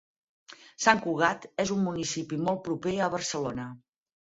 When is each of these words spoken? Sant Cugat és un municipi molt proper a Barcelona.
Sant 0.85 1.01
Cugat 1.03 1.45
és 1.65 1.75
un 1.77 1.85
municipi 1.89 2.41
molt 2.47 2.65
proper 2.71 2.97
a 2.97 3.13
Barcelona. 3.19 3.71